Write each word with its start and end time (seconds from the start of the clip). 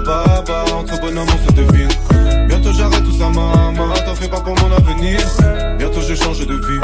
baba. 0.00 0.64
Entre 0.74 1.00
bonhomme, 1.00 1.28
on 1.28 1.48
se 1.48 1.52
devine. 1.54 1.88
Bientôt 2.48 2.72
j'arrête 2.72 3.04
tout 3.04 3.18
ça, 3.18 3.28
maman. 3.28 3.94
T'en 4.04 4.14
fais 4.14 4.28
pas 4.28 4.40
pour 4.40 4.54
mon 4.54 4.72
avenir. 4.72 5.20
Bientôt 5.78 6.00
je 6.00 6.14
change 6.14 6.46
de 6.46 6.54
vie. 6.54 6.80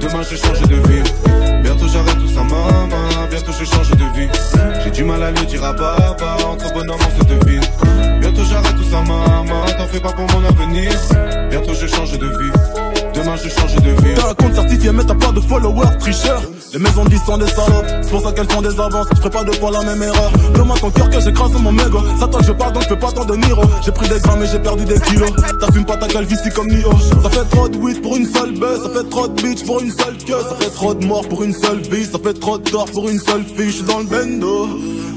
Demain 0.00 0.22
je 0.22 0.36
change 0.36 0.60
de 0.62 0.76
vie. 0.88 1.02
Bientôt 1.62 1.88
j'arrête 1.88 2.18
tout 2.18 2.28
ça, 2.28 2.42
maman. 2.42 3.28
Bientôt 3.30 3.52
je 3.58 3.64
change 3.64 3.90
de 3.90 4.18
vie. 4.18 4.28
J'ai 4.82 4.90
du 4.90 5.04
mal 5.04 5.22
à 5.22 5.30
le 5.30 5.44
dire 5.46 5.64
à. 5.64 5.70
Entre 5.70 6.72
bonhomme, 6.72 7.00
on 7.00 7.20
se 7.20 7.24
devine. 7.26 7.62
Bientôt 8.20 8.44
j'arrête 8.44 8.76
tout 8.76 8.90
ça, 8.90 9.00
maman. 9.00 9.64
T'en 9.78 9.86
fais 9.86 10.00
pas 10.00 10.12
pour 10.12 10.26
mon 10.32 10.44
avenir. 10.46 10.92
Bientôt 11.50 11.74
je 11.74 11.86
change 11.86 12.18
de 12.18 12.26
vie. 12.26 12.52
Demain 13.14 13.36
je 13.36 13.48
change 13.48 13.76
de 13.76 13.90
vie. 13.90 14.14
T'as 14.16 14.30
un 14.30 14.34
compte 14.34 14.54
certifié, 14.54 14.92
mais 14.92 15.04
t'as 15.04 15.14
pas 15.14 15.32
de 15.32 15.40
followers, 15.40 15.96
tricheur. 15.98 16.42
Les 16.74 16.80
maisons 16.80 17.04
disent 17.04 17.22
sont 17.24 17.38
des 17.38 17.46
salopes, 17.46 17.86
c'est 18.02 18.10
pour 18.10 18.20
ça 18.20 18.32
qu'elles 18.32 18.50
font 18.50 18.60
des 18.60 18.80
avances. 18.80 19.06
Je 19.12 19.18
ferai 19.18 19.30
pas 19.30 19.44
deux 19.44 19.52
fois 19.52 19.70
la 19.70 19.82
même 19.84 20.02
erreur. 20.02 20.32
Demande 20.54 20.80
ton 20.80 20.90
cœur 20.90 21.08
que 21.08 21.20
j'écrase 21.20 21.52
mon 21.52 21.70
mégot. 21.70 22.02
Ça 22.18 22.26
toi 22.26 22.40
je 22.44 22.50
parle 22.50 22.72
donc 22.72 22.82
je 22.82 22.88
fais 22.88 22.96
pas 22.96 23.12
tant 23.12 23.24
de 23.24 23.36
Niro. 23.36 23.62
J'ai 23.84 23.92
pris 23.92 24.08
des 24.08 24.18
grammes 24.18 24.42
et 24.42 24.46
j'ai 24.48 24.58
perdu 24.58 24.84
des 24.84 24.98
kilos. 24.98 25.30
T'assumes 25.60 25.84
pas 25.84 25.96
ta 25.96 26.08
calvitie 26.08 26.50
comme 26.52 26.66
Nio. 26.66 26.90
Ça 27.22 27.30
fait 27.30 27.44
trop 27.48 27.68
de 27.68 27.76
weed 27.78 28.02
pour 28.02 28.16
une 28.16 28.26
seule 28.26 28.58
baisse. 28.58 28.82
Ça 28.82 28.90
fait 28.90 29.08
trop 29.08 29.28
de 29.28 29.40
bitch 29.40 29.64
pour 29.64 29.82
une 29.82 29.92
seule 29.92 30.16
queue. 30.18 30.34
Ça 30.48 30.56
fait 30.58 30.70
trop 30.70 30.94
de 30.94 31.06
mort 31.06 31.28
pour 31.28 31.44
une 31.44 31.54
seule 31.54 31.78
vie. 31.78 32.06
Ça 32.06 32.18
fait 32.18 32.34
trop 32.34 32.58
de 32.58 32.68
tort 32.68 32.86
pour 32.86 33.08
une 33.08 33.20
seule 33.20 33.44
fille. 33.44 33.70
Je 33.70 33.76
suis 33.76 33.84
dans 33.84 33.98
le 34.00 34.06
bendo. 34.06 34.68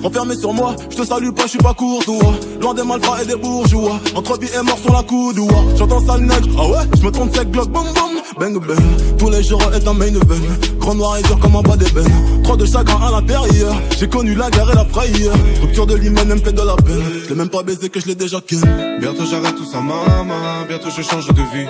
Renfermé 0.04 0.36
sur 0.36 0.54
moi, 0.54 0.76
je 0.92 0.98
te 0.98 1.04
salue 1.08 1.32
pas, 1.32 1.44
je 1.44 1.50
suis 1.50 1.58
pas 1.58 1.74
courtois. 1.74 2.36
Loin 2.62 2.76
des 2.76 2.84
malfrats 2.84 3.24
et 3.24 3.26
des 3.26 3.36
bourgeois. 3.36 4.00
Entre 4.16 4.38
vie 4.38 4.50
et 4.54 4.62
mort 4.62 4.78
sur 4.78 4.94
la 4.94 5.02
coude, 5.02 5.40
J'entends 5.76 6.06
ça 6.06 6.18
le 6.18 6.26
nègre, 6.26 6.50
ah 6.60 6.68
ouais, 6.68 6.86
je 7.00 7.04
me 7.04 7.10
trompe 7.10 7.36
sec, 7.36 7.50
glock, 7.50 7.70
boum 7.70 7.86
boum. 7.96 8.07
Bang 8.40 8.54
bang, 8.60 8.78
tous 9.18 9.30
les 9.32 9.42
jours 9.42 9.64
est 9.74 9.88
un 9.88 9.94
main 9.94 10.06
event. 10.06 10.46
Grand 10.80 10.94
noir 10.94 11.18
et 11.18 11.24
dur 11.24 11.40
comme 11.40 11.56
un 11.56 11.62
bas 11.62 11.76
d'ébène. 11.76 12.44
Trop 12.44 12.56
de 12.56 12.66
chagrin 12.66 13.08
à 13.08 13.12
l'intérieur. 13.12 13.74
J'ai 13.98 14.08
connu 14.08 14.36
la 14.36 14.52
guerre 14.52 14.70
et 14.72 14.76
la 14.76 14.86
frayeur. 14.86 15.34
Rupture 15.62 15.88
de 15.88 15.96
l'hymen, 15.96 16.28
me 16.28 16.38
fait 16.38 16.54
de 16.54 16.62
la 16.62 16.76
peine. 16.76 17.04
Je 17.24 17.30
l'ai 17.30 17.36
même 17.36 17.50
pas 17.50 17.64
baisé 17.64 17.90
que 17.90 18.00
je 18.00 18.06
l'ai 18.06 18.16
déjà 18.16 18.40
ken. 18.40 18.62
Bientôt 19.00 19.26
j'arrête 19.26 19.56
tout 19.56 19.66
ça, 19.66 19.80
maman. 19.80 20.66
Bientôt 20.68 20.90
je 20.96 21.02
change 21.02 21.28
de 21.28 21.42
vie. 21.42 21.68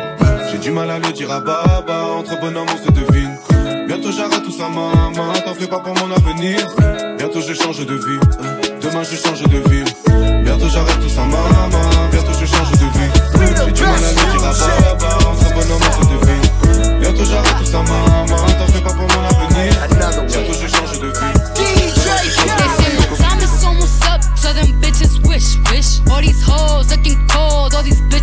J'ai 0.51 0.57
du 0.57 0.71
mal 0.71 0.91
à 0.91 0.99
le 0.99 1.11
dire 1.13 1.31
à 1.31 1.39
baba. 1.39 2.03
Entre 2.17 2.37
bonhomme, 2.41 2.67
on 2.73 2.85
se 2.85 2.91
devine. 2.91 3.37
Bientôt 3.87 4.11
j'arrête 4.11 4.43
tout 4.43 4.51
ça, 4.51 4.67
maman. 4.67 5.33
T'en 5.45 5.53
fais 5.53 5.67
pas 5.67 5.79
pour 5.79 5.93
mon 5.95 6.13
avenir. 6.13 6.59
Bientôt 7.17 7.39
je 7.39 7.53
change 7.53 7.85
de 7.85 7.95
vie. 7.95 8.19
Demain 8.81 9.03
je 9.03 9.15
change 9.15 9.41
de 9.41 9.69
vie. 9.69 10.43
Bientôt 10.43 10.67
j'arrête 10.67 10.99
tout 11.01 11.09
ça, 11.09 11.21
maman. 11.21 11.89
Bientôt 12.11 12.33
je 12.39 12.45
change 12.45 12.71
de 12.71 12.77
vie. 12.77 13.11
J'ai 13.65 13.71
du 13.71 13.81
mal 13.83 13.93
à 13.95 14.09
le 14.09 14.31
dire 14.31 14.43
à 14.43 14.51
baba. 14.51 15.17
Entre 15.29 15.53
bonhomme, 15.53 15.81
on 15.89 16.03
se 16.03 16.09
devine. 16.09 16.26
Bientôt 17.17 17.31
j'arrête 17.31 17.57
tout 17.57 17.65
ça, 17.65 17.81
maman. 17.81 18.25
T'en 18.25 18.67
fais 18.67 18.81
pas 18.81 18.91
pour 18.91 19.07
mon 19.07 19.25
avenir. 19.25 19.73
Bientôt 20.27 20.53
je 20.53 20.67
change 20.67 20.99
de 20.99 21.07
vie. 21.07 21.33
They 21.55 21.89
say 22.77 22.93
my 22.99 23.07
time 23.17 23.39
is 23.39 23.65
almost 23.65 24.05
up, 24.05 24.21
so 24.35 24.53
them 24.53 24.79
bitches 24.79 25.17
wish, 25.27 25.57
wish. 25.71 25.99
All 26.11 26.21
these 26.21 26.43
hoes 26.43 26.91
looking 26.91 27.17
cold, 27.27 27.73
all 27.73 27.81
these 27.81 28.01
bitches 28.01 28.16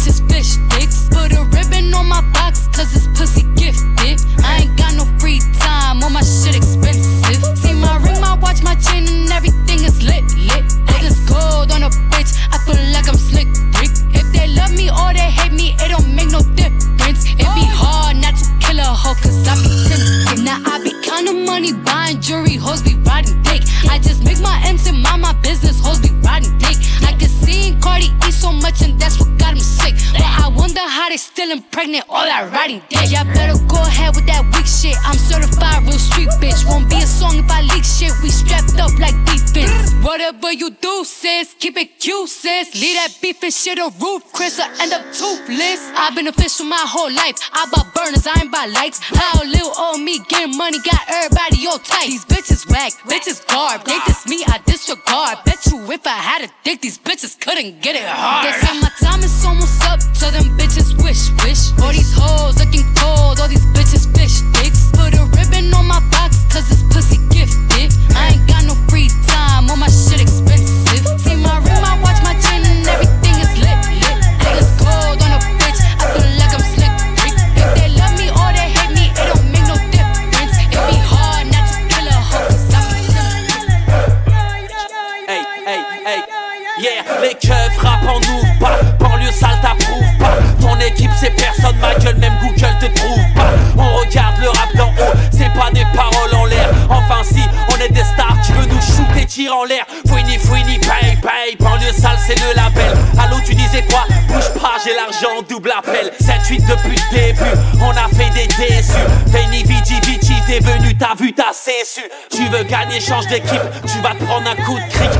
buying 21.82 22.20
jewelry, 22.20 22.56
hoes 22.56 22.82
be 22.82 22.94
riding 22.96 23.42
dick. 23.42 23.62
I 23.90 23.98
just 23.98 24.24
make 24.24 24.40
my 24.40 24.60
ends 24.64 24.86
and 24.86 25.02
mind 25.02 25.22
my 25.22 25.32
business, 25.34 25.80
hoes 25.80 26.00
be 26.00 26.10
riding 26.20 26.56
dick. 26.58 26.76
I 27.02 27.12
can 27.18 27.28
see 27.28 27.76
Cardi 27.80 28.10
eat 28.26 28.34
so 28.34 28.52
much 28.52 28.82
and 28.82 28.98
that's 29.00 29.23
How 30.88 31.08
they 31.08 31.16
still 31.16 31.50
impregnate 31.50 32.04
all 32.08 32.24
that 32.24 32.52
riding 32.52 32.82
dick. 32.88 33.10
Y'all 33.10 33.24
better 33.24 33.58
go 33.66 33.80
ahead 33.80 34.14
with 34.14 34.26
that 34.26 34.44
weak 34.52 34.66
shit. 34.66 34.96
I'm 35.04 35.16
certified 35.16 35.82
real 35.82 35.98
street 35.98 36.28
bitch. 36.40 36.68
Won't 36.68 36.88
be 36.90 36.96
a 36.96 37.06
song 37.06 37.36
if 37.36 37.50
I 37.50 37.62
leak 37.62 37.84
shit. 37.84 38.12
We 38.22 38.28
strapped 38.28 38.76
up 38.76 38.92
like 38.98 39.16
defense. 39.24 39.92
Whatever 40.04 40.52
you 40.52 40.70
do, 40.70 41.04
sis, 41.04 41.54
keep 41.58 41.76
it 41.76 41.98
cute, 41.98 42.28
sis. 42.28 42.74
Leave 42.74 42.96
that 42.96 43.16
beef 43.22 43.42
and 43.42 43.52
shit 43.52 43.78
a 43.78 43.88
roof, 44.00 44.22
Chris. 44.32 44.60
I 44.60 44.68
end 44.82 44.92
up 44.92 45.04
toothless. 45.12 45.80
I've 45.96 46.14
been 46.14 46.28
official 46.28 46.66
my 46.66 46.84
whole 46.84 47.10
life. 47.10 47.40
I 47.52 47.64
bought 47.72 47.94
burners, 47.94 48.26
I 48.26 48.42
ain't 48.42 48.52
buy 48.52 48.66
lights. 48.66 49.00
How 49.00 49.40
little 49.44 49.72
old 49.78 50.00
me 50.00 50.20
getting 50.28 50.56
money 50.56 50.78
got 50.84 51.00
everybody 51.08 51.66
all 51.66 51.78
tight. 51.78 52.08
These 52.08 52.24
bitches 52.26 52.68
whack, 52.68 52.92
bitches 53.08 53.40
garb. 53.46 53.84
They 53.84 53.98
diss 54.06 54.26
me, 54.26 54.44
I 54.46 54.60
disregard. 54.66 55.38
Bet 55.44 55.64
you 55.66 55.80
if 55.90 56.06
I 56.06 56.18
had 56.18 56.44
a 56.44 56.52
dick, 56.64 56.80
these 56.82 56.98
bitches 56.98 57.38
couldn't 57.40 57.80
get 57.80 57.96
it 57.96 58.04
hard. 58.04 58.46
They 58.46 58.52
say 58.60 58.74
my 58.80 58.90
time 59.00 59.22
is 59.22 59.44
almost 59.44 59.82
up, 59.84 60.02
so 60.12 60.30
them 60.30 60.44
bitches 60.58 60.73
wish, 60.74 61.30
wish. 61.44 61.72
All 61.80 61.92
these 61.92 62.12
hoes 62.12 62.58
looking 62.58 62.84
cold, 62.94 63.38
all 63.38 63.48
these 63.48 63.64
bitches 63.74 64.10
fish 64.16 64.42
dicks. 64.58 64.90
Put 64.90 65.14
a 65.14 65.24
ribbon 65.36 65.72
on 65.74 65.86
my 65.86 66.00
box, 66.10 66.44
cause 66.50 66.68
this 66.68 66.82
pussy 66.90 67.18
gifted. 67.28 67.92
I 68.16 68.34
ain't 68.34 68.48
got 68.48 68.64
no 68.64 68.74
free 68.88 69.08
time, 69.26 69.70
all 69.70 69.76
my 69.76 69.88
shit 69.88 70.13
en 99.54 99.64
l'air, 99.64 99.86
fouini 100.06 100.38
fouini, 100.38 100.78
paye 100.78 101.16
paye, 101.22 101.56
banlieue 101.58 101.92
sale 101.92 102.18
c'est 102.26 102.38
le 102.40 102.54
label, 102.56 102.96
allô 103.18 103.36
tu 103.46 103.54
disais 103.54 103.82
quoi, 103.82 104.04
bouge 104.28 104.50
pas, 104.60 104.72
j'ai 104.84 104.94
l'argent, 104.94 105.42
double 105.48 105.72
appel, 105.76 106.12
7-8 106.20 106.66
depuis 106.66 106.96
le 106.96 107.16
début, 107.16 107.40
on 107.80 107.90
a 107.90 108.08
fait 108.08 108.30
des 108.34 108.46
déçus, 108.46 108.92
Veni 109.26 109.62
Vici 109.62 109.94
Vici, 110.06 110.34
t'es 110.46 110.58
venu, 110.58 110.96
t'as 110.96 111.14
vu, 111.14 111.32
t'as 111.32 111.52
su 111.52 112.00
tu 112.30 112.44
veux 112.48 112.64
gagner, 112.64 113.00
change 113.00 113.26
d'équipe, 113.28 113.62
tu 113.86 114.00
vas 114.00 114.14
te 114.14 114.24
prendre 114.24 114.50
un 114.50 114.56
coup 114.64 114.74
de 114.74 114.92
cric, 114.92 115.10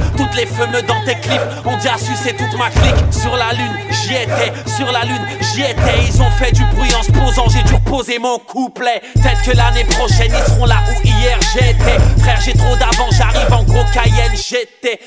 les 0.45 0.51
feux 0.51 0.83
dans 0.87 1.05
tes 1.05 1.15
clips, 1.21 1.41
on 1.65 1.77
dit 1.77 1.89
à 1.89 1.99
sucer 1.99 2.35
toute 2.37 2.59
ma 2.59 2.69
clique, 2.71 2.95
sur 3.11 3.37
la 3.37 3.53
lune, 3.53 3.73
j'y 3.91 4.15
étais, 4.15 4.53
sur 4.77 4.91
la 4.93 5.05
lune, 5.05 5.25
j'y 5.41 5.63
étais, 5.63 6.05
ils 6.07 6.21
ont 6.21 6.31
fait 6.31 6.53
du 6.53 6.65
bruit 6.67 6.93
en 6.95 7.03
se 7.03 7.13
posant, 7.13 7.49
j'ai 7.49 7.63
dû 7.63 7.75
reposer 7.75 8.19
mon 8.19 8.39
couplet, 8.39 9.01
peut-être 9.15 9.43
que 9.43 9.57
l'année 9.57 9.85
prochaine 9.85 10.33
ils 10.37 10.53
seront 10.53 10.67
là 10.67 10.83
où 10.89 11.07
hier 11.07 11.39
j'étais, 11.53 11.99
frère 12.21 12.41
j'ai 12.45 12.53
trop 12.53 12.77
d'avant, 12.77 13.09
j'arrive 13.13 13.53
en 13.53 13.63
gros 13.63 13.85
Cayenne, 13.93 14.33
j'étais, 14.35 15.01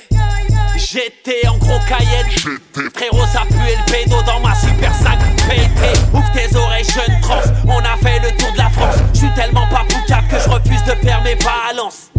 j'étais 0.75 1.47
en 1.47 1.57
gros 1.57 1.79
Cayenne, 1.87 2.91
frérot 2.95 3.25
ça 3.31 3.41
pue 3.47 3.55
le 3.55 3.91
pédo 3.91 4.21
dans 4.23 4.39
ma 4.39 4.55
super 4.55 4.93
5 4.93 5.19
pété, 5.47 5.99
ouvre 6.13 6.31
tes 6.33 6.55
oreilles 6.55 6.85
jeune 6.85 7.21
trans, 7.21 7.41
on 7.67 7.79
a 7.79 7.97
fait 7.97 8.19
le 8.19 8.35
tour 8.37 8.51
de 8.53 8.57
la 8.57 8.69
France, 8.69 8.95
je 9.13 9.19
suis 9.19 9.33
tellement 9.35 9.67
pas 9.67 9.83
poucave 9.87 10.27
que 10.29 10.39
je 10.43 10.49
refuse 10.49 10.83
de 10.83 10.95
faire 11.05 11.21
mes 11.21 11.35
balances, 11.35 12.11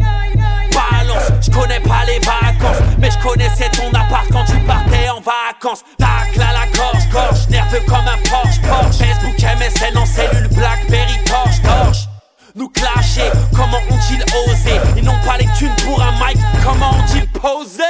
balance, 1.18 1.32
je 1.42 1.50
connais 1.50 1.80
pas 1.80 2.04
les 2.06 2.18
vacances, 2.20 2.82
mais 2.98 3.10
je 3.10 3.18
connaissais 3.18 3.68
ton 3.70 3.88
appart 3.90 4.26
quand 4.30 4.44
tu 4.44 4.58
partais 4.60 5.08
en 5.08 5.20
vacances, 5.20 5.84
tac 5.98 6.36
là 6.36 6.46
la 6.52 6.66
gorge, 6.76 7.08
gorge, 7.10 7.48
nerveux 7.48 7.80
comme 7.86 7.96
un 7.96 8.18
Porsche, 8.28 8.60
Porsche, 8.62 8.98
Facebook, 8.98 9.38
MSN 9.38 9.98
en 9.98 10.06
cellule, 10.06 10.48
Blackberry, 10.48 11.18
torche, 11.24 11.62
torche. 11.62 12.08
Nous 12.54 12.68
clasher, 12.70 13.30
comment 13.54 13.78
ont-ils 13.90 14.22
osé? 14.46 14.80
Ils 14.96 15.04
n'ont 15.04 15.18
pas 15.24 15.36
les 15.38 15.48
thunes 15.56 15.74
pour 15.84 16.02
un 16.02 16.12
mic, 16.12 16.38
comment 16.64 16.90
ont-ils 16.90 17.28
posé? 17.28 17.82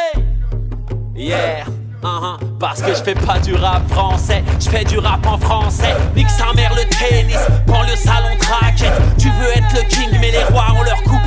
Yeah 1.15 1.65
Uh-huh, 2.03 2.39
parce 2.61 2.81
que 2.81 2.95
je 2.95 3.03
fais 3.03 3.15
pas 3.15 3.41
du 3.41 3.55
rap 3.55 3.83
français, 3.91 4.45
je 4.61 4.71
fais 4.71 4.85
du 4.85 4.99
rap 4.99 5.27
en 5.27 5.37
français. 5.37 5.97
Nique 6.15 6.31
sa 6.31 6.53
mère 6.53 6.73
le 6.75 6.85
tennis, 6.85 7.41
prends 7.67 7.83
le 7.83 7.97
salon 7.97 8.37
traquette. 8.39 8.93
Tu 9.19 9.29
veux 9.31 9.49
être 9.49 9.75
le 9.75 9.83
king, 9.89 10.09
mais 10.21 10.31
les 10.31 10.45
rois 10.45 10.67
on 10.79 10.85
leur 10.85 11.03
coupait 11.03 11.18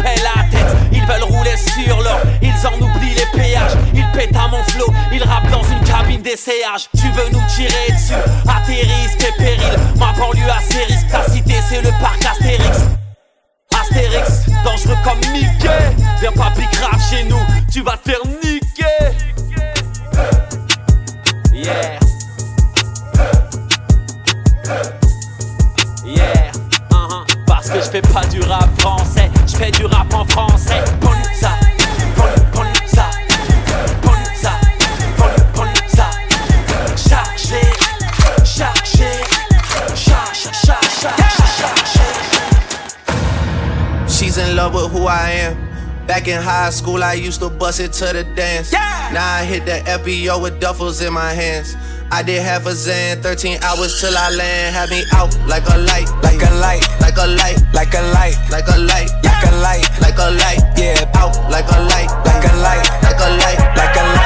fais 27.92 28.02
pas 28.02 28.26
du 28.28 28.40
rap 28.42 28.70
français, 28.80 29.30
je 29.46 29.56
fais 29.58 29.72
du 29.72 29.86
rap 29.86 30.14
en 30.14 30.26
français. 30.26 30.82
Ponza, 31.02 31.52
ponza, 32.16 33.10
ponza, 34.02 34.56
ponza, 35.54 36.10
chargé, 36.96 37.62
chargé, 38.46 39.12
chargé, 39.96 40.50
chargé. 40.64 42.08
She's 44.08 44.38
in 44.38 44.56
love 44.56 44.74
with 44.74 44.92
who 44.92 45.08
I 45.08 45.32
am. 45.48 45.58
Back 46.08 46.28
in 46.28 46.42
high 46.42 46.70
school, 46.72 47.04
I 47.04 47.14
used 47.14 47.42
to 47.42 47.50
bust 47.50 47.80
it 47.82 47.92
to 47.94 48.06
the 48.14 48.24
dance. 48.36 48.72
Now 48.72 49.36
I 49.36 49.44
hit 49.44 49.66
the 49.66 49.82
FBO 50.00 50.42
with 50.42 50.62
duffels 50.62 51.06
in 51.06 51.14
my 51.14 51.34
hands. 51.34 51.76
I 52.12 52.24
did 52.24 52.42
half 52.42 52.66
a 52.66 52.74
Zan, 52.74 53.22
13 53.22 53.63
hours 53.63 54.02
till 54.02 54.16
I 54.18 54.30
land. 54.31 54.75
Had 54.75 54.90
me 54.90 55.04
out 55.13 55.31
like 55.48 55.63
a 55.63 55.78
light, 55.80 56.12
like 56.22 56.44
a 56.44 56.52
light, 56.60 56.84
like 57.00 57.16
a 57.16 57.25
light, 57.25 57.63
like 57.74 57.94
a 57.94 58.04
light, 58.12 58.36
like 58.52 58.68
a 58.68 58.78
light, 58.78 59.08
like 59.24 59.44
a 59.48 59.56
light, 59.63 59.88
like 60.02 60.19
a 60.19 60.30
light. 60.36 60.60
Yeah, 60.75 61.08
out 61.16 61.36
like 61.50 61.72
a 61.72 61.80
light, 61.88 62.12
like 62.28 62.44
a 62.44 62.54
light, 62.60 62.84
like 63.02 63.16
a 63.16 63.30
light, 63.40 63.60
like 63.78 63.96
a 63.96 64.04
light. 64.04 64.20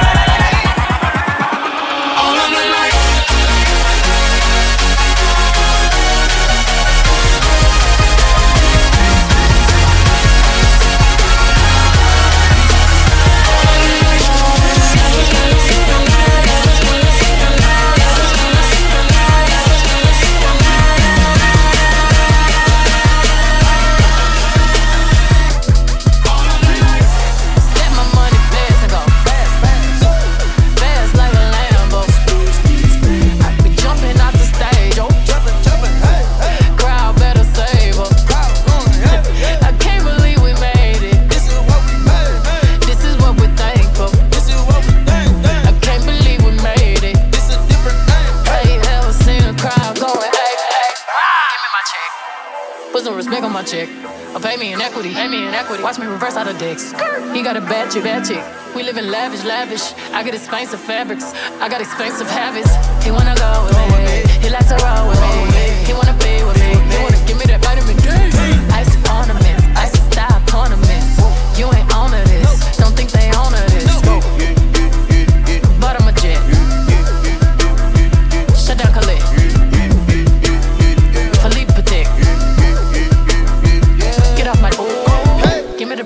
Chick, 53.75 53.89
Or 54.33 54.39
pay 54.39 54.55
me 54.55 54.71
in 54.73 54.79
equity, 54.81 55.13
pay 55.13 55.27
me 55.27 55.47
in 55.47 55.53
equity. 55.53 55.83
Watch 55.83 55.99
me 55.99 56.05
reverse 56.05 56.35
out 56.37 56.47
of 56.47 56.57
dicks. 56.57 56.91
He 57.35 57.41
got 57.43 57.57
a 57.57 57.61
bad 57.61 57.91
chick. 57.91 58.43
We 58.75 58.83
live 58.83 58.97
in 58.97 59.11
lavish, 59.11 59.43
lavish. 59.43 59.85
I 60.13 60.23
get 60.23 60.33
expensive 60.33 60.79
fabrics. 60.79 61.33
I 61.63 61.67
got 61.67 61.81
expensive 61.81 62.29
habits. 62.29 62.71
He 63.03 63.11
wanna 63.11 63.35
go 63.35 63.51
with 63.65 63.75
me. 63.75 64.23
He 64.43 64.49
likes 64.49 64.69
to 64.71 64.77
roll 64.85 65.09
with 65.09 65.19
me. 65.25 65.65
He 65.87 65.93
wanna 65.93 66.15
be 66.23 66.33
with 66.47 66.57
me. 66.63 66.71
He 66.91 66.97
wanna 67.03 67.21
give 67.27 67.37
me 67.37 67.45
that 67.51 67.61
vitamin 67.63 67.97
D. 67.97 68.64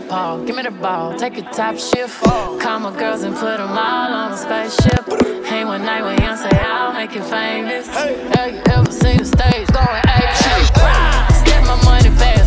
the 0.07 0.43
give 0.45 0.55
me 0.55 0.63
the 0.63 0.71
ball. 0.71 1.17
Take 1.17 1.37
a 1.37 1.41
top 1.41 1.77
shift. 1.77 2.21
Call 2.23 2.79
my 2.79 2.95
girls 2.97 3.23
and 3.23 3.35
put 3.35 3.57
them 3.57 3.69
all 3.69 4.13
on 4.13 4.31
a 4.31 4.37
spaceship. 4.37 5.05
Hang 5.45 5.67
one 5.67 5.83
night 5.83 6.03
with 6.03 6.19
Beyonce, 6.19 6.53
I'll 6.53 6.93
make 6.93 7.13
you 7.13 7.23
famous. 7.23 7.87
Have 7.87 8.53
you 8.53 8.61
ever 8.71 8.91
seen 8.91 9.17
the 9.17 9.25
stage 9.25 9.67
going 9.67 10.03
ape 10.15 10.35
shit? 10.43 10.65
Step 11.41 11.63
my 11.65 11.81
money 11.83 12.09
fast 12.17 12.38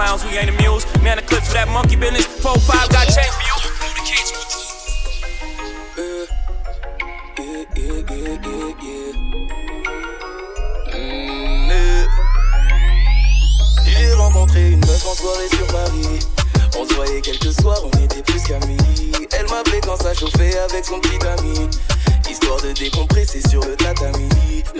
clowns 0.00 0.24
we 0.24 0.38
ain't 0.38 0.48
amused. 0.48 0.86
Man, 1.02 1.16
the 1.16 1.22
clips 1.22 1.48
for 1.48 1.54
that 1.54 1.68
monkey 1.68 1.96
business. 1.96 2.26
4-5 2.40 2.88
got 2.90 3.06
change 3.12 3.34
for 3.36 3.44
you. 3.48 3.56
J'ai 13.84 14.12
rencontré 14.14 14.70
une 14.70 14.80
meuf 14.80 15.06
en 15.06 15.14
soirée 15.14 15.48
sur 15.48 15.66
Paris. 15.66 16.20
On 16.78 16.88
se 16.88 16.94
voyait 16.94 17.20
quelques 17.20 17.52
soirs, 17.60 17.82
on 17.84 17.90
était 17.98 18.22
plus 18.22 18.42
qu'amis. 18.44 18.78
Elle 19.32 19.48
m'appelait 19.50 19.80
quand 19.82 19.96
ça 19.96 20.14
chauffait 20.14 20.56
avec 20.70 20.84
son 20.84 20.98
petit 21.00 21.18
ami. 21.26 21.68
Histoire 22.30 22.60
de 22.62 22.72
décompresser 22.72 23.40
sur 23.48 23.60
le 23.64 23.74
tatami. 23.74 24.28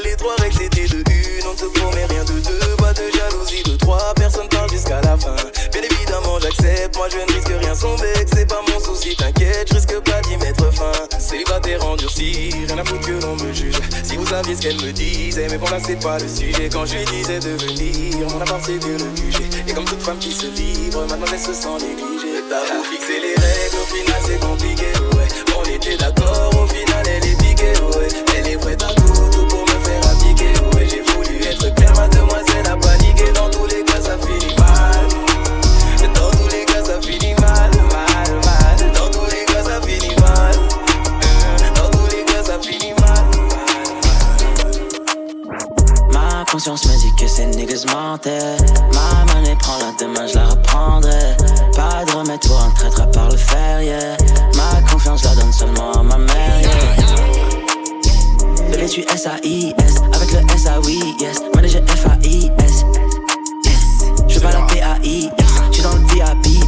Les 0.04 0.14
trois 0.14 0.36
règles 0.38 0.62
étaient 0.62 0.86
de 0.86 0.98
une, 0.98 1.46
on 1.48 1.52
ne 1.52 1.58
se 1.58 1.64
promet 1.64 2.04
rien 2.06 2.24
de 2.24 2.38
deux. 2.40 2.76
Pas 2.78 2.92
de 2.92 3.02
jalousie 3.12 3.62
de 3.64 3.76
trois, 3.76 4.14
personne 4.14 4.48
parle 4.48 4.70
jusqu'à 4.70 5.00
la 5.00 5.16
fin. 5.16 5.34
Bien 5.72 5.82
évidemment, 5.82 6.38
j'accepte, 6.40 6.96
moi 6.96 7.08
je 7.10 7.16
ne 7.16 7.36
risque 7.36 7.52
rien, 7.60 7.74
son 7.74 7.96
bec, 7.96 8.28
c'est 8.32 8.46
pas 8.46 8.60
mon 8.68 8.78
souci, 8.78 9.16
t'inquiète, 9.16 9.66
je 9.68 9.74
risque 9.74 9.98
pas 10.00 10.20
d'y 10.22 10.36
mettre 10.36 10.72
fin. 10.72 10.92
Célibataire 11.18 11.84
endurci, 11.84 12.52
rien 12.68 12.78
à 12.78 12.84
foutre 12.84 13.06
que 13.06 13.20
l'on 13.20 13.34
me 13.34 13.52
juge. 13.52 13.80
Si 14.04 14.16
vous 14.16 14.26
saviez 14.26 14.54
ce 14.54 14.62
qu'elle 14.62 14.80
me 14.80 14.92
disait, 14.92 15.48
mais 15.50 15.58
bon 15.58 15.68
là 15.70 15.78
c'est 15.84 15.98
pas 15.98 16.18
le 16.18 16.28
sujet. 16.28 16.68
Quand 16.72 16.86
je 16.86 16.98
lui 16.98 17.04
disais 17.06 17.40
de 17.40 17.50
venir, 17.50 18.28
mon 18.30 18.40
appart 18.40 18.64
c'était 18.64 18.86
le 18.86 19.10
QG. 19.16 19.68
Et 19.68 19.72
comme 19.72 19.86
toute 19.86 20.02
femme 20.02 20.18
qui 20.18 20.32
se 20.32 20.46
livre, 20.46 21.04
maintenant 21.08 21.26
elle 21.32 21.38
se 21.40 21.52
sent 21.52 21.78
négligée. 21.80 22.44
T'as 22.48 22.90
fixer 22.90 23.20
les 23.20 23.34
règles, 23.34 23.76
au 23.82 23.94
final 23.94 24.20
c'est 24.24 24.40
compliqué, 24.40 24.86
Tu 58.90 59.02
S-A-I-S, 59.02 59.94
avec 60.12 60.32
le 60.32 60.38
S-A-Oui, 60.52 61.14
yes. 61.20 61.42
Manager 61.54 61.80
F-A-I-S. 61.86 62.84
Je 64.26 64.34
veux 64.34 64.40
pas 64.40 64.50
la 64.50 64.62
P-A-I-S, 64.62 65.30
je 65.68 65.74
suis 65.74 65.82
dans 65.84 65.92
le 65.92 66.00
VIP, 66.08 66.60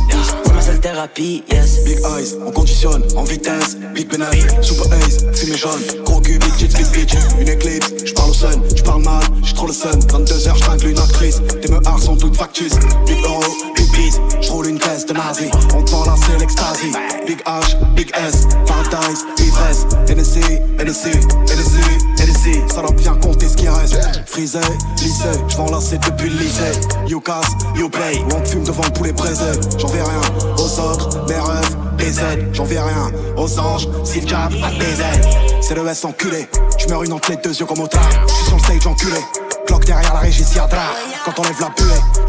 c'est 0.44 0.52
ma 0.52 0.60
seule 0.60 0.78
thérapie, 0.78 1.42
yes. 1.50 1.82
Big 1.84 1.98
eyes, 1.98 2.36
on 2.46 2.52
conditionne, 2.52 3.02
en 3.16 3.24
vitesse, 3.24 3.76
big 3.92 4.06
penis, 4.08 4.46
super 4.60 4.92
ace, 4.98 5.24
fumée 5.34 5.56
jaune, 5.56 5.82
gros 6.04 6.20
cul, 6.20 6.38
tits, 6.58 6.68
big 6.68 6.86
bitch, 6.92 7.14
une 7.40 7.48
éclipse, 7.48 7.92
j'parle 8.04 8.30
au 8.30 8.34
sun, 8.34 8.62
j'parle 8.76 9.02
mal, 9.02 9.24
j'suis 9.42 9.54
trop 9.54 9.66
le 9.66 9.72
sun, 9.72 9.98
22h 9.98 10.56
j'tringle 10.56 10.86
une 10.90 10.98
actrice, 11.00 11.42
tes 11.60 11.68
meurs 11.68 11.98
sont 11.98 12.16
toutes 12.16 12.36
factices, 12.36 12.78
big 13.04 13.18
euro, 13.24 13.42
big 13.74 13.81
beat, 13.92 14.20
j'roule 14.40 14.68
une 14.68 14.78
caisse 14.78 15.06
de 15.06 15.12
nazi, 15.12 15.50
on 15.74 15.82
te 15.82 15.90
vend 15.90 16.04
là 16.04 16.14
c'est 16.26 16.38
l'extasie, 16.38 16.92
big 17.26 17.40
H, 17.44 17.76
big 17.94 18.10
S, 18.14 18.46
paradise, 18.66 19.24
ivresse, 19.38 19.86
NSC, 20.08 20.40
NSC, 20.78 21.08
NSC, 21.48 21.78
NSC, 22.18 22.72
ça 22.72 22.82
bien 22.96 23.14
compter 23.16 23.48
ce 23.48 23.56
qui 23.56 23.68
reste, 23.68 23.98
frisé, 24.26 24.60
lycée, 24.98 25.24
j'vends 25.48 25.70
lasser 25.70 25.98
depuis 25.98 26.28
le 26.28 26.36
lycée, 26.36 26.80
you 27.06 27.20
casse, 27.20 27.50
you 27.76 27.88
play, 27.88 28.18
ou 28.18 28.36
on 28.36 28.40
te 28.40 28.48
fume 28.48 28.64
devant 28.64 28.84
le 28.84 28.90
poulet 28.90 29.12
braisé, 29.12 29.52
j'en 29.78 29.88
vais 29.88 30.02
rien 30.02 30.20
aux 30.58 30.80
autres, 30.80 31.26
mes 31.28 31.34
rêves, 31.34 31.76
des 31.98 32.18
aides, 32.20 32.48
j'en 32.52 32.64
vais 32.64 32.80
rien 32.80 33.10
aux 33.36 33.58
anges, 33.58 33.88
si 34.04 34.20
le 34.20 34.34
a 34.34 34.48
des 34.48 35.00
ailes, 35.00 35.30
c'est 35.60 35.74
le 35.74 35.86
S 35.86 36.04
enculé, 36.04 36.48
j'meurs 36.78 37.04
une 37.04 37.12
entrée 37.12 37.36
deux 37.42 37.54
yeux 37.58 37.66
comme 37.66 37.80
au 37.80 37.86
train, 37.86 38.00
j'suis 38.28 38.46
sur 38.46 38.56
le 38.56 38.62
stage 38.62 38.86
enculé, 38.86 39.18
cloque 39.66 39.84
derrière 39.84 40.12
la 40.14 40.20
régie 40.20 40.44
Siadra, 40.44 40.90
quand 41.24 41.38
on 41.38 41.42
lève 41.42 41.60
la 41.60 41.68
buée, 41.68 42.21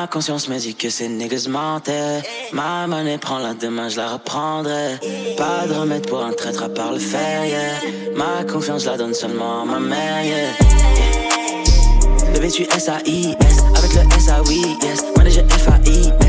Ma 0.00 0.06
conscience 0.06 0.48
me 0.48 0.56
dit 0.60 0.76
que 0.76 0.90
ces 0.90 1.08
niggas. 1.08 1.48
Ma 2.52 2.86
monnaie 2.86 3.18
prend 3.18 3.40
la 3.40 3.52
demain, 3.52 3.88
je 3.88 3.96
la 3.96 4.12
reprendrai. 4.12 4.96
Pas 5.36 5.66
de 5.66 5.74
remède 5.74 6.06
pour 6.06 6.22
un 6.22 6.32
traître 6.32 6.62
à 6.62 6.68
part 6.68 6.92
le 6.92 7.00
fer, 7.00 7.44
yeah. 7.44 7.80
Ma 8.14 8.44
confiance, 8.44 8.84
je 8.84 8.90
la 8.90 8.96
donne 8.96 9.12
seulement 9.12 9.62
à 9.62 9.64
ma 9.64 9.80
mère, 9.80 10.22
yeah. 10.24 10.52
Bébé, 12.32 12.48
tu 12.48 12.62
S-A-I-S. 12.62 13.56
Avec 13.76 13.94
le 13.94 14.02
S-A-Oui, 14.16 14.76
yes. 14.84 15.02
Manager 15.16 15.44
F-A-I-S. 15.50 16.27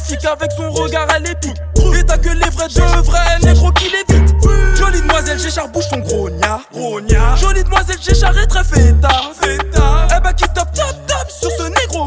Maléfique 0.00 0.24
avec 0.24 0.52
son 0.52 0.70
regard, 0.70 1.06
elle 1.16 1.26
est 1.26 1.40
pique. 1.40 1.56
Et 1.98 2.04
t'as 2.04 2.18
que 2.18 2.28
les 2.28 2.50
vrais 2.50 2.68
de 2.68 3.02
vrais 3.02 3.38
négro 3.42 3.70
qui 3.72 3.90
l'évitent. 3.90 4.34
Jolie 4.76 5.00
demoiselle, 5.00 5.38
j'échar 5.38 5.68
bouge 5.68 5.88
ton 5.90 5.98
grogna, 5.98 6.60
grogna. 6.72 7.36
Jolie 7.36 7.64
demoiselle, 7.64 7.98
j'échar 8.00 8.36
est 8.38 8.46
très 8.46 8.64
feta, 8.64 9.08
feta. 9.40 10.08
Eh 10.16 10.20
bah 10.20 10.32
qui 10.32 10.44
top, 10.44 10.68
top, 10.74 10.94
top 11.06 11.30
sur 11.30 11.50
ce 11.58 11.64
négro. 11.64 12.06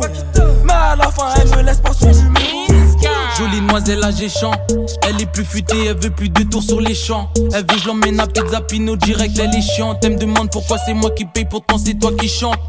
Mais 0.64 0.74
à 0.74 0.96
la 0.96 1.12
fin, 1.12 1.34
elle 1.40 1.50
me 1.50 1.64
laisse 1.64 1.80
pas 1.80 1.94
son 1.94 2.08
numéro. 2.08 2.64
Jolie 3.38 3.62
demoiselle 3.62 4.04
âgée 4.04 4.30
chant 4.30 4.54
Elle 5.02 5.20
est 5.20 5.26
plus 5.26 5.44
futée, 5.44 5.88
elle 5.88 5.98
veut 5.98 6.12
plus 6.12 6.30
de 6.30 6.44
tours 6.44 6.62
sur 6.62 6.80
les 6.80 6.94
champs 6.94 7.30
Elle 7.52 7.62
veut 7.62 7.64
que 7.66 7.80
je 7.80 7.88
l'emmène 7.88 8.20
à 8.20 8.28
Pizza 8.28 8.62
Pino 8.62 8.96
direct, 8.96 9.38
elle 9.40 9.54
est 9.56 9.62
chiante 9.62 10.06
Elle 10.06 10.14
me 10.14 10.18
demande 10.20 10.52
pourquoi 10.52 10.78
c'est 10.78 10.94
moi 10.94 11.10
qui 11.12 11.26
paye, 11.26 11.46
pourtant 11.46 11.78
c'est 11.78 11.96
toi 11.96 12.12
qui 12.18 12.30
chante 12.30 12.60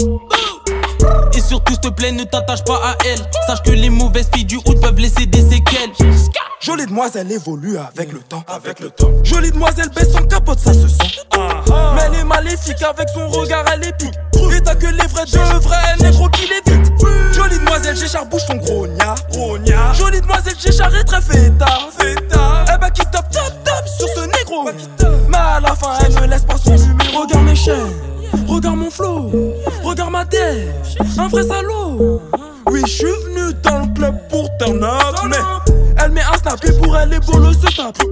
et 1.34 1.40
surtout, 1.40 1.72
s'il 1.72 1.80
te 1.80 1.88
plaît, 1.88 2.12
ne 2.12 2.24
t'attache 2.24 2.64
pas 2.64 2.80
à 2.84 2.96
elle. 3.06 3.20
Sache 3.46 3.62
que 3.62 3.70
les 3.70 3.90
mauvaises 3.90 4.28
filles 4.32 4.44
du 4.44 4.56
hood 4.56 4.80
peuvent 4.80 4.98
laisser 4.98 5.26
des 5.26 5.42
séquelles. 5.42 5.90
Jolie 6.60 6.86
demoiselle 6.86 7.30
évolue 7.30 7.76
avec 7.76 8.12
le 8.12 8.20
temps, 8.20 8.42
avec 8.46 8.80
le 8.80 8.90
temps. 8.90 9.10
Jolie 9.22 9.50
demoiselle 9.50 9.90
baisse 9.94 10.12
son 10.12 10.24
capote, 10.24 10.58
ça 10.58 10.72
se 10.72 10.88
sent. 10.88 11.20
Mais 11.94 12.02
elle 12.06 12.14
est 12.20 12.24
maléfique 12.24 12.82
avec 12.82 13.08
son 13.10 13.28
regard, 13.28 13.64
elle 13.74 13.84
est 13.84 13.96
pique. 13.96 14.14
Et 14.54 14.60
t'as 14.60 14.74
que 14.74 14.86
les 14.86 15.06
vrais 15.08 15.24
de 15.24 15.58
vrais 15.60 15.96
négro 16.00 16.28
qui 16.28 16.42
l'évitent. 16.42 16.92
Jolie 17.32 17.58
demoiselle, 17.58 17.96
j'échar 17.96 18.24
bouge 18.26 18.46
ton 18.46 18.56
grogna, 18.56 19.14
grogna. 19.32 19.92
Jolie 19.94 20.20
demoiselle, 20.20 20.54
j'échar 20.58 20.94
est 20.94 21.04
très 21.04 21.20
feta, 21.20 21.66
feta. 21.98 22.64
Eh 22.72 22.78
bah 22.78 22.90
qui 22.90 23.02
top, 23.02 23.24
top, 23.32 23.52
top 23.64 23.88
sur 23.98 24.08
ce 24.08 24.20
négro. 24.20 24.64
Mais 25.28 25.36
à 25.36 25.60
la 25.60 25.74
fin, 25.74 25.98
elle 26.06 26.20
me 26.20 26.26
laisse 26.26 26.44
pas 26.44 26.56
son 26.56 26.74
numéro. 26.74 27.22
Regarde 27.22 27.44
mes 27.44 27.56
chaînes, 27.56 27.92
regarde 28.54 28.76
mon 28.76 28.90
flow, 28.90 29.30
regarde 29.82 30.12
ma 30.12 30.24
tête, 30.24 30.68
un 31.18 31.28
vrai 31.28 31.42
salaud. 31.42 32.20
Oui, 32.70 32.80
je 32.86 32.90
suis 32.90 33.06
venu 33.06 33.52
dans 33.62 33.80
le 33.80 33.94
club 33.94 34.28
pour 34.28 34.48
turn 34.58 34.82
up, 34.82 35.16
mais 35.28 35.36
elle 36.02 36.12
met 36.12 36.22
un 36.22 36.38
snap 36.38 36.64
et 36.64 36.72
pour 36.72 36.96
elle 36.96 37.10
les 37.10 37.18
bolos 37.20 37.52
se 37.52 37.76
tapent. 37.76 38.02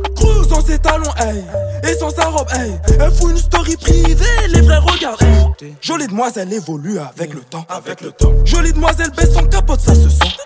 Sans 0.48 0.60
ses 0.60 0.78
talons, 0.78 1.10
hey, 1.18 1.42
et 1.88 1.96
sans 1.96 2.10
sa 2.10 2.26
robe, 2.26 2.48
hey. 2.52 2.72
Elle 3.00 3.10
fout 3.12 3.30
une 3.30 3.38
story 3.38 3.76
privée, 3.76 4.24
les 4.48 4.60
vrais 4.60 4.78
regardent, 4.78 5.22
hey. 5.22 5.74
Jolie 5.80 6.06
demoiselle 6.06 6.52
évolue 6.52 6.98
avec 6.98 7.32
le 7.34 7.40
temps, 7.40 7.64
avec 7.68 8.00
le 8.02 8.12
temps. 8.12 8.32
Jolie 8.44 8.72
demoiselle 8.72 9.10
baisse 9.16 9.32
son 9.32 9.46
capote, 9.46 9.80
ça 9.80 9.94
se 9.94 10.08
sent. 10.08 10.36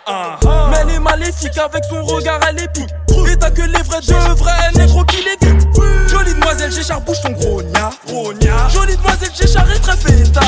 Mais 0.71 0.77
elle 0.83 0.91
est 0.91 1.01
maléfique 1.01 1.59
avec 1.59 1.85
son 1.91 2.05
regard, 2.05 2.41
elle 2.49 2.61
est 2.61 2.73
pique. 2.73 2.91
Et 3.29 3.37
t'as 3.37 3.51
que 3.51 3.63
les 3.63 3.83
vrais 3.83 4.01
de 4.01 4.35
vrais 4.37 4.71
négro 4.77 5.05
qui 5.05 5.17
l'évitent. 5.17 5.66
Jolie 6.27 6.41
demoiselle, 6.41 6.73
j'échar 6.73 7.01
bouge 7.03 7.21
ton 7.21 7.31
grogna, 7.31 7.91
grogna. 8.07 8.69
Jolie 8.69 8.97
demoiselle, 8.97 9.31
j'échar 9.33 9.71
est 9.71 9.79
très 9.79 9.97
feta. 9.97 10.41